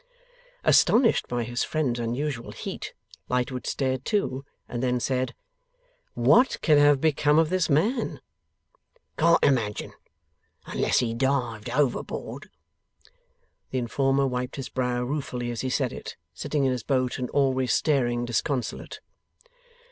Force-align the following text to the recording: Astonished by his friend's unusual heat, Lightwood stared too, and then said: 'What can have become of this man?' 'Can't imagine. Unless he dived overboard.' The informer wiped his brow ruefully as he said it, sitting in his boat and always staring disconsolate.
Astonished 0.63 1.27
by 1.27 1.43
his 1.43 1.63
friend's 1.63 1.99
unusual 1.99 2.53
heat, 2.53 2.95
Lightwood 3.29 3.67
stared 3.67 4.03
too, 4.03 4.43
and 4.67 4.81
then 4.81 4.99
said: 4.99 5.35
'What 6.15 6.59
can 6.61 6.79
have 6.79 6.99
become 6.99 7.37
of 7.37 7.51
this 7.51 7.69
man?' 7.69 8.19
'Can't 9.15 9.43
imagine. 9.43 9.93
Unless 10.65 11.01
he 11.01 11.13
dived 11.13 11.69
overboard.' 11.69 12.49
The 13.69 13.77
informer 13.77 14.25
wiped 14.25 14.55
his 14.55 14.69
brow 14.69 15.03
ruefully 15.03 15.51
as 15.51 15.61
he 15.61 15.69
said 15.69 15.93
it, 15.93 16.17
sitting 16.33 16.63
in 16.65 16.71
his 16.71 16.81
boat 16.81 17.19
and 17.19 17.29
always 17.29 17.71
staring 17.71 18.25
disconsolate. 18.25 19.01